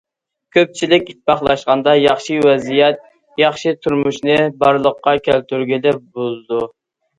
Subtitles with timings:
[0.55, 3.05] كۆپچىلىك ئىتتىپاقلاشقاندا ياخشى ۋەزىيەت،
[3.43, 6.67] ياخشى تۇرمۇشنى بارلىققا كەلتۈرگىلى بولىدۇ.